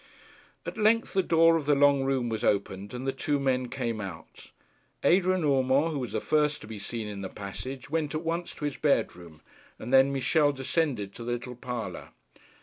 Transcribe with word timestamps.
At 0.65 0.79
length 0.79 1.13
the 1.13 1.21
door 1.21 1.57
of 1.57 1.67
the 1.67 1.75
long 1.75 2.01
room 2.03 2.27
was 2.27 2.43
opened, 2.43 2.91
and 2.91 3.05
the 3.05 3.11
two 3.11 3.39
men 3.39 3.67
came 3.69 4.01
out. 4.01 4.49
Adrian 5.03 5.43
Urmand, 5.43 5.91
who 5.91 5.99
was 5.99 6.13
the 6.13 6.19
first 6.19 6.59
to 6.61 6.67
be 6.67 6.79
seen 6.79 7.07
in 7.07 7.21
the 7.21 7.29
passage, 7.29 7.87
went 7.91 8.15
at 8.15 8.23
once 8.23 8.55
to 8.55 8.65
his 8.65 8.77
bedroom, 8.77 9.43
and 9.77 9.93
then 9.93 10.11
Michel 10.11 10.53
descended 10.53 11.13
to 11.13 11.23
the 11.23 11.33
little 11.33 11.55
parlour. 11.55 12.09